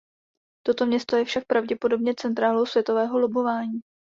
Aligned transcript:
Toto 0.65 0.85
město 0.85 1.15
je 1.15 1.25
však 1.25 1.45
pravděpodobně 1.45 2.13
centrálou 2.17 2.65
světového 2.65 3.19
lobování. 3.19 3.79